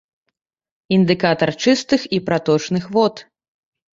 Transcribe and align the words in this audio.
Індыкатар 0.97 1.51
чыстых 1.65 2.01
і 2.19 2.21
праточных 2.29 2.83
вод. 2.95 3.25